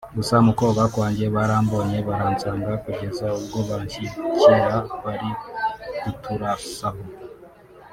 [0.17, 4.63] gusa mu koga kwanjye barambonye baransanga kugeza ubwo banshyikira
[5.03, 5.29] bari
[5.99, 7.01] kuturasaho